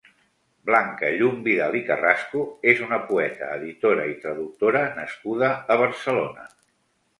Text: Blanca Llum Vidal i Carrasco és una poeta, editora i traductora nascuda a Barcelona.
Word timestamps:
Blanca 0.69 1.11
Llum 1.17 1.35
Vidal 1.47 1.77
i 1.79 1.81
Carrasco 1.89 2.41
és 2.73 2.81
una 2.87 2.99
poeta, 3.11 3.51
editora 3.63 4.09
i 4.15 4.17
traductora 4.25 4.83
nascuda 4.99 5.53
a 5.77 5.81
Barcelona. 5.87 6.51